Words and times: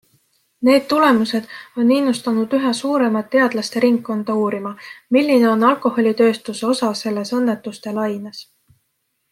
Need 0.67 0.85
tulemused 0.93 1.51
on 1.83 1.91
innustanud 1.97 2.55
üha 2.59 2.71
suuremat 2.79 3.29
teadlaste 3.35 3.83
ringkonda 3.85 4.39
uurima, 4.47 4.73
milline 5.19 5.49
on 5.53 5.69
alkoholitööstuse 5.71 6.69
osa 6.73 6.91
selles 7.05 7.35
õnnetuste 7.43 7.97
laines. 8.01 8.43